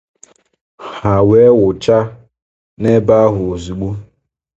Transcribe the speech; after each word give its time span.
ha 0.97 1.13
wee 1.27 1.49
wụchaa 1.59 2.05
n'ebe 2.81 3.13
ahụ 3.25 3.41
ozigbo 3.53 3.87